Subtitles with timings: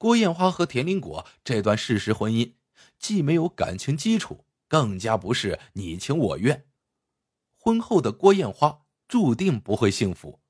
[0.00, 2.54] 郭艳花和田林果这段事实婚姻，
[2.98, 6.64] 既没有感情基础，更加不是你情我愿。
[7.58, 10.40] 婚后的郭艳花注定不会幸福。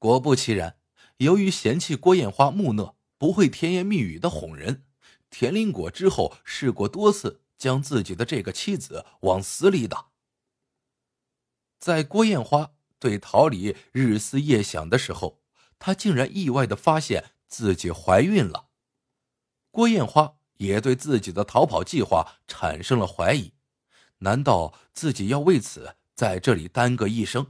[0.00, 0.80] 果不其然，
[1.18, 4.86] 由于嫌弃郭艳花木讷，不会甜言蜜语的哄人，
[5.30, 10.08] 田林果之后试过多次将自己的这个妻子往死里打。
[11.78, 15.40] 在郭艳花对桃李日思夜想的时候，
[15.78, 18.68] 她竟然意外的发现自己怀孕了。
[19.70, 23.52] 郭艳花也对自己的逃跑计划产生了怀疑，
[24.18, 27.48] 难道自己要为此在这里耽搁一生？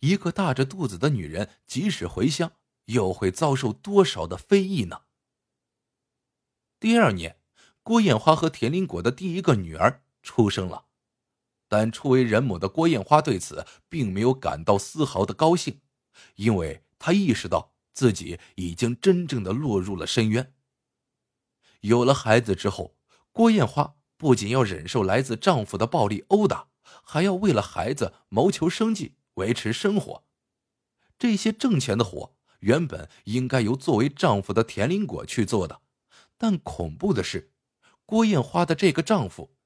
[0.00, 2.52] 一个大着肚子的女人，即使回乡，
[2.86, 5.02] 又会遭受多少的非议呢？
[6.78, 7.38] 第二年，
[7.82, 10.86] 郭艳花和田林果的第一个女儿出生了，
[11.68, 15.80] 但初为人母的郭艳花对此并没有感到丝毫的高兴，
[16.36, 20.52] 因为她意识到自己已经真正的落入了深渊。
[21.80, 22.96] 有了孩子之后，
[23.32, 26.68] 郭艳花不仅要忍受来自丈夫的暴力殴打，
[27.02, 29.14] 还要为了孩子谋求生计。
[29.34, 30.22] 维持生活，
[31.18, 35.80] 这些挣钱的活原本应该由作为丈夫的田林果去做的，
[36.38, 37.52] 但恐怖的是，
[38.06, 39.56] 郭艳花的这个丈夫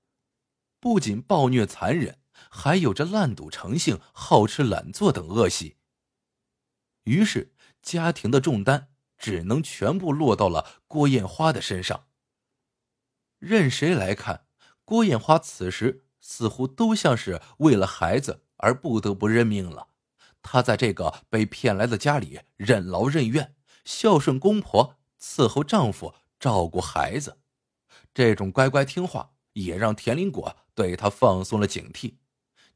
[0.80, 5.76] 不仅暴虐残忍，还有着烂赌成性、好吃懒做等恶习。
[7.04, 12.06] 于是，家庭的重担只能全部落到了郭艳花的身上。
[13.38, 14.46] 任谁来看，
[14.84, 18.44] 郭艳花此时似乎都像是为了孩子。
[18.60, 19.86] 而不得不认命了。
[20.42, 23.54] 她在这个被骗来的家里任劳任怨，
[23.84, 27.38] 孝顺公婆，伺候丈夫，照顾孩子，
[28.12, 32.16] 这种乖乖听话也让田林果对她放松了警惕。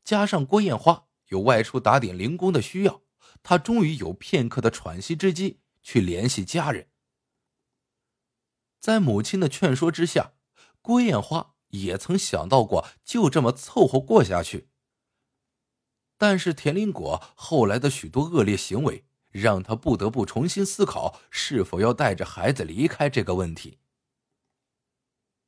[0.05, 3.03] 加上郭艳花有外出打点零工的需要，
[3.43, 6.89] 他终于有片刻的喘息之机去联系家人。
[8.81, 10.33] 在母亲的劝说之下，
[10.81, 14.69] 郭艳花也曾想到过就这么凑合过下去。
[16.19, 23.79] 但是田林果后来的许多恶劣行为，让他不得不重新思考是否要带着孩子离开这个问题。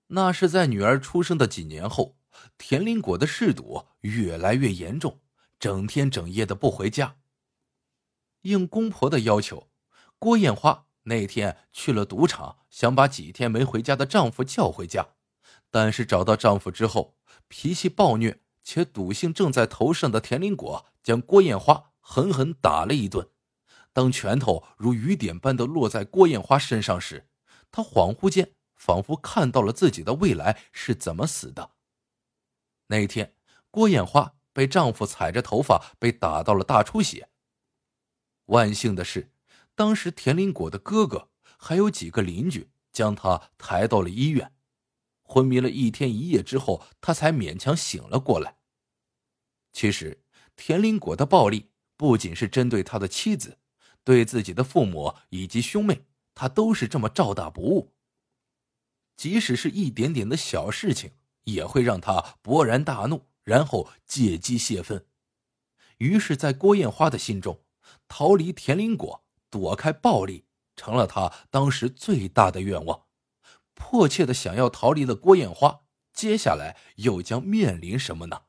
[0.09, 2.17] 那是在女儿出生的几年后，
[2.59, 5.21] 田林果的嗜赌越来越严重，
[5.59, 7.17] 整天整夜的不回家。
[8.45, 9.69] 应公婆的要求，
[10.19, 15.09] 郭艳花那天去了赌场，想把几天没回家的丈夫叫回家，
[15.71, 17.19] 但是找到丈夫之后，
[17.49, 18.41] 脾气暴虐。
[18.67, 23.29] 且赌性正在头上的田林果将郭艳花狠狠打了一顿。
[23.93, 27.29] 当拳头如雨点般的落在郭艳花身上时，
[27.71, 31.73] 她恍惚间仿佛看到了自己的未来是怎么死的。
[32.87, 33.35] 那天，
[33.71, 37.29] 郭艳花被丈夫踩着头发被打到了大出血。
[38.47, 39.31] 万幸的是，
[39.75, 44.53] 当时田林果的哥哥还有几个邻居将他抬到了医院。
[45.23, 48.59] 昏迷了一天一夜之后，他才勉强醒了过来。
[49.73, 50.23] 其实，
[50.55, 53.59] 田林果的暴力不仅是针对他的妻子，
[54.05, 57.95] 对自己的父母以及兄妹，他都是这么照打不误。
[59.17, 61.13] 即使是一点点的小事情，
[61.45, 65.07] 也会让他勃然大怒，然后借机泄愤。
[65.99, 67.64] 于是，在郭艳花的心中，
[68.09, 70.47] 逃离田林果，躲开暴力，
[70.77, 73.07] 成了他当时最大的愿望。
[73.75, 78.43] 迫切的想要逃离的郭艳花，接下来又将面临什么呢？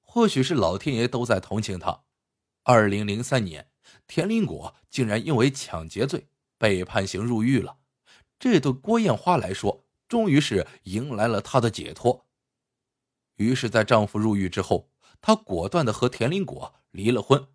[0.00, 2.04] 或许是老天爷都在同情他。
[2.64, 3.70] 二零零三年，
[4.06, 7.78] 田林果竟然因为抢劫罪被判刑入狱了，
[8.38, 12.26] 这对郭艳花来说，终于是迎来了她的解脱。
[13.36, 17.46] 于是，在丈夫入狱之后，她果断的和田林果离了婚。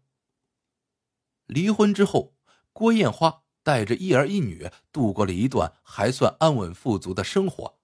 [1.48, 2.34] 离婚之后，
[2.72, 3.42] 郭艳花。
[3.66, 7.80] 带着一儿一女度过了一段还算安稳富足的生活，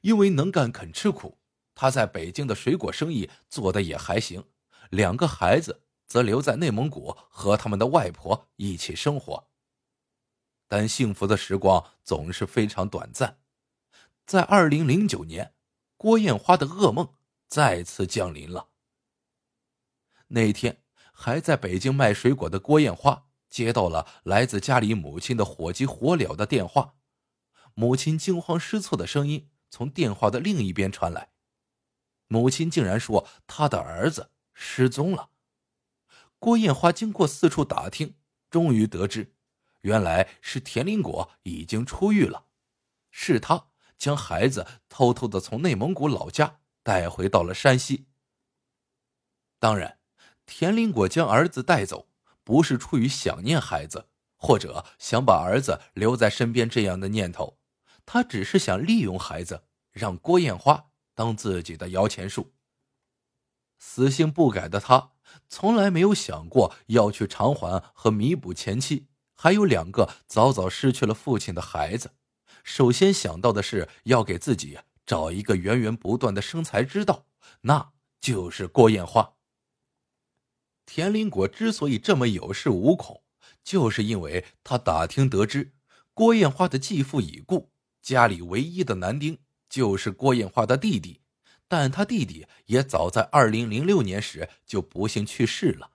[0.00, 1.40] 因为能干肯吃苦，
[1.74, 4.44] 她在北京的水果生意做的也还行。
[4.90, 9.48] 两个孩子则留在内蒙古和他们的外婆一起生活。
[10.68, 13.40] 但幸福的时光总是非常短暂，
[14.24, 15.52] 在二零零九年，
[15.96, 17.12] 郭艳花的噩梦
[17.48, 18.68] 再次降临了。
[20.28, 20.80] 那天
[21.20, 23.24] 还在北京卖水果的郭艳花。
[23.50, 26.94] 接到了来自家里母亲的火急火燎的电话，
[27.74, 31.30] 母亲惊慌失措的声音从电话的另一边传来，
[32.28, 35.30] 母亲竟然说她的儿子失踪了。
[36.38, 38.14] 郭艳花经过四处打听，
[38.50, 39.34] 终于得知，
[39.80, 42.44] 原来是田林果已经出狱了，
[43.10, 48.06] 是他将孩子偷偷的从内蒙古老家带回到了山西。
[49.58, 49.97] 当然，
[50.48, 52.08] 田林果将儿子带走。
[52.42, 57.58] 不是出于想念孩子，或者想把儿子留在身边这样的念头，
[58.06, 62.54] 他只是想利用孩子，让郭艳花当自己的摇钱树。
[63.78, 65.10] 死性不改的他，
[65.50, 72.12] 从来没有想过要去偿还和弥补前妻还有两个早早失去了父亲的孩子。
[72.64, 77.26] 首先想到的是要给自己找一个源源不断的生财之道，
[77.60, 77.92] 那
[78.22, 79.34] 就是郭艳花。
[80.88, 83.22] 田林果之所以这么有恃无恐，
[83.62, 85.74] 就是因为他打听得知
[86.14, 87.70] 郭艳花的继父已故，
[88.00, 89.38] 家里唯一的男丁
[89.68, 91.20] 就是郭艳花的弟弟。
[91.68, 95.90] 但他弟弟也早在二零零六年时就不幸去世了，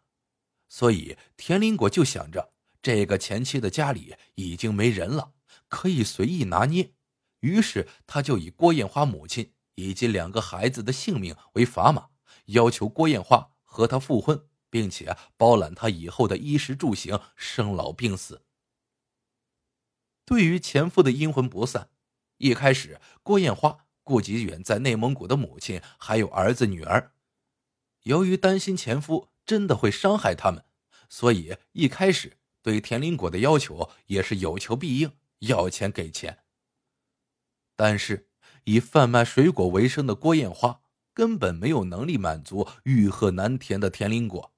[0.69, 5.31] 所以田林果就想着这个前妻的家里已经没人了，
[5.67, 6.93] 可以随意拿捏。
[7.39, 12.09] 于是他就以郭艳花母亲以及两个孩子的性命为砝码，
[12.45, 18.41] 要求郭艳花和他复婚，并且包揽他以后的衣食住行、生老病死。
[20.25, 21.89] 对于前夫的阴魂不散，
[22.39, 23.85] 一开始郭艳花。
[24.05, 27.13] 顾及远在内蒙古的母亲，还有儿子女儿，
[28.01, 30.65] 由于担心前夫真的会伤害他们，
[31.07, 36.43] 所以一开始对田林果的要求也是有求必应，要钱给钱。
[37.77, 38.27] 但是
[38.65, 40.81] 以贩卖水果为生的郭艳花
[41.13, 44.52] 根本没有能力满足欲壑难填的田林果，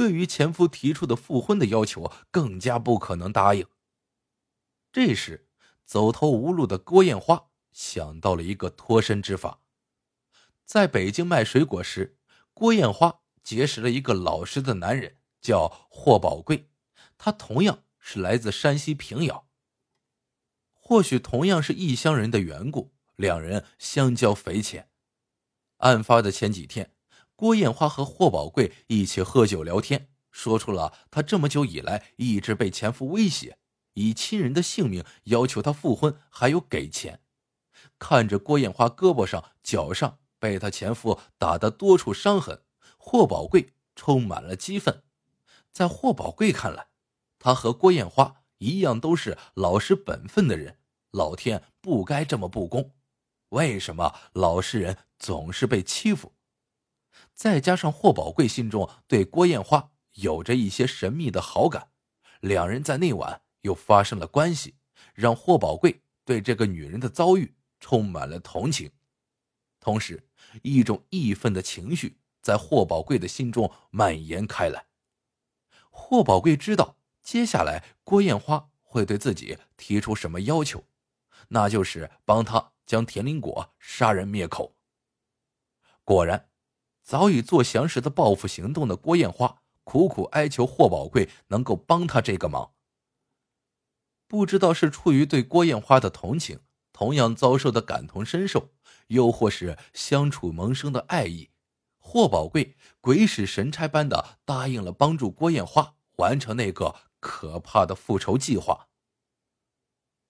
[0.00, 3.66] 对于前夫提出的复婚的要求更加不可能答应。
[4.90, 5.46] 这时
[5.84, 7.48] 走投无路的郭艳花。
[7.70, 9.60] 想到了一个脱身之法。
[10.64, 12.16] 在北京卖水果时，
[12.54, 16.70] 郭艳花结识了一个老实的男人，叫霍宝贵。
[17.18, 19.50] 他同样是来自山西平遥。
[20.72, 24.88] 或许同样是异乡人的缘故，两人相交匪浅。
[25.76, 26.94] 案发的前几天，
[27.40, 33.56] 郭艳花和霍宝贵一起喝酒聊天，说出了她这么久以来一直被前夫威胁，
[33.94, 37.22] 以亲人的性命要求她复婚，还有给钱。
[37.98, 42.60] 看着郭艳花胳膊上、脚上被她前夫打得多处伤痕，
[42.98, 45.02] 霍宝贵充满了激愤。
[45.72, 46.88] 在霍宝贵看来，
[47.38, 50.76] 他和郭艳花一样都是老实本分的人，
[51.10, 52.92] 老天不该这么不公。
[53.48, 56.34] 为什么老实人总是被欺负？
[57.40, 61.88] 再加上霍宝贵心中对郭艳花有着一些神秘的好感，
[62.40, 64.74] 两人在那晚又发生了关系，
[65.14, 67.54] 让霍宝贵对这个女人的遭遇。
[67.80, 68.90] 充满了同情，
[69.80, 70.28] 同时
[70.60, 74.84] 一种义愤的情绪在霍宝贵的心中蔓延开来。
[75.88, 80.84] 霍宝贵知道接下来郭艳花会对自己提出什么要求，
[81.48, 84.76] 那就是帮他将田林果杀人灭口。
[86.04, 86.49] 果然，
[87.10, 92.74] 早已做详实的报复行动的郭艳花苦苦哀求霍宝贵能够帮他这个忙。
[94.28, 96.60] 不知道是出于对郭艳花的同情。
[96.92, 98.68] 同样遭受的感同身受，
[99.08, 101.50] 又或是相处萌生的爱意，
[101.98, 108.86] 霍宝贵鬼使神差般的答应了帮助郭艳花完成那个可怕的复仇计划。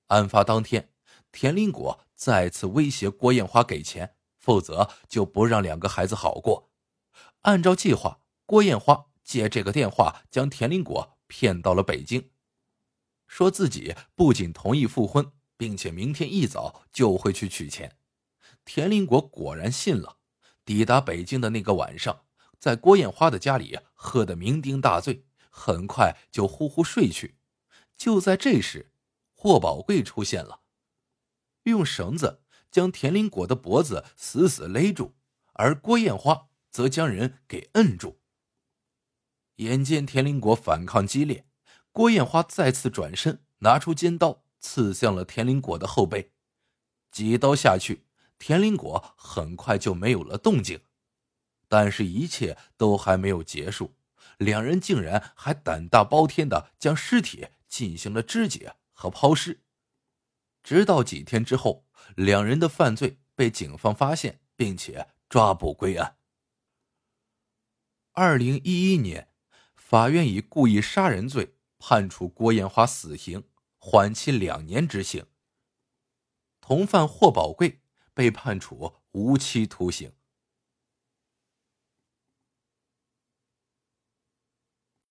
[0.07, 0.95] 案发当天，
[1.31, 6.70] 田林果再次威胁郭艳花给钱，否则就不让两个孩子好过。
[7.43, 12.31] 按照计划，郭艳花借这个电话将田林果骗到了北京，
[13.27, 15.33] 说自己不仅同意复婚。
[15.61, 17.99] 并且明天一早就会去取钱，
[18.65, 20.17] 田林果果然信了。
[20.65, 22.25] 抵达北京的那个晚上，
[22.59, 27.37] 在郭艳花的家里喝得酩酊大醉，很快就呼呼睡去。
[27.99, 28.95] 就在这时，
[29.35, 30.63] 霍宝贵出现了，
[31.65, 35.15] 用绳子将田林果的脖子死死勒住，
[35.53, 38.21] 而郭艳花则将人给摁住。
[39.57, 41.47] 眼见田林果反抗激烈，
[41.93, 44.45] 郭艳花再次转身，拿出尖刀。
[44.63, 46.33] 刺向了田林果的后背，
[47.11, 48.05] 几刀下去，
[48.39, 50.83] 田林果很快就没有了动静。
[51.67, 53.97] 但是，一切都还没有结束，
[54.37, 59.63] 两人竟然还胆大包天的将尸体进行了肢解和抛尸。
[60.63, 66.19] 直到几天之后，两人的犯罪被警方发现，并且抓捕归案。
[68.23, 69.29] 二零一一年，
[69.75, 73.45] 法院以故意杀人罪判处郭艳花死刑。
[73.79, 75.25] 缓期两年执行。
[76.61, 77.81] 同犯霍宝贵
[78.13, 80.13] 被判处无期徒刑。